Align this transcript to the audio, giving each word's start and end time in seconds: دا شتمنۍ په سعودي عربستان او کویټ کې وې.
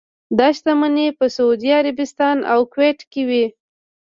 دا 0.37 0.47
شتمنۍ 0.55 1.07
په 1.17 1.25
سعودي 1.35 1.69
عربستان 1.79 2.37
او 2.51 2.59
کویټ 2.73 2.99
کې 3.11 3.21
وې. 3.29 3.45